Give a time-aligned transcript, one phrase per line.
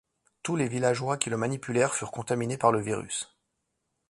[0.41, 3.29] Tous les villageois qui le manipulèrent furent contaminés par le virus.